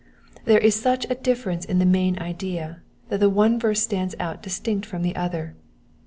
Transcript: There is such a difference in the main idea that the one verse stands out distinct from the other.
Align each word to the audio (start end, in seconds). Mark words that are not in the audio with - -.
There 0.45 0.57
is 0.57 0.73
such 0.73 1.05
a 1.07 1.13
difference 1.13 1.63
in 1.63 1.77
the 1.77 1.85
main 1.85 2.17
idea 2.17 2.81
that 3.09 3.19
the 3.19 3.29
one 3.29 3.59
verse 3.59 3.83
stands 3.83 4.15
out 4.19 4.41
distinct 4.41 4.83
from 4.83 5.03
the 5.03 5.15
other. 5.15 5.55